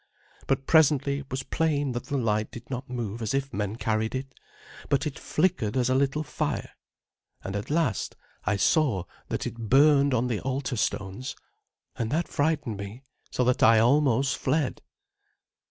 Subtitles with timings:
[0.47, 4.15] But presently it was plain that the light did not move as if men carried
[4.15, 4.33] it,
[4.89, 6.71] but it flickered as a little fire;
[7.43, 11.35] and at last I saw that it burned on the altar stones,
[11.95, 14.81] and that frightened me so that I almost fled.